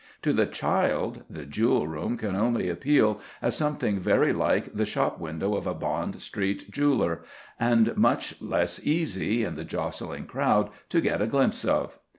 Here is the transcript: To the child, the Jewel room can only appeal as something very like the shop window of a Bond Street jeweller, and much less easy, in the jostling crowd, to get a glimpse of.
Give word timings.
To 0.23 0.33
the 0.33 0.47
child, 0.47 1.21
the 1.29 1.45
Jewel 1.45 1.87
room 1.87 2.17
can 2.17 2.35
only 2.35 2.69
appeal 2.69 3.21
as 3.39 3.55
something 3.55 3.99
very 3.99 4.33
like 4.33 4.73
the 4.73 4.83
shop 4.87 5.19
window 5.19 5.53
of 5.55 5.67
a 5.67 5.75
Bond 5.75 6.19
Street 6.23 6.71
jeweller, 6.71 7.21
and 7.59 7.95
much 7.95 8.41
less 8.41 8.83
easy, 8.83 9.43
in 9.43 9.53
the 9.53 9.63
jostling 9.63 10.25
crowd, 10.25 10.71
to 10.89 11.01
get 11.01 11.21
a 11.21 11.27
glimpse 11.27 11.63
of. 11.65 11.99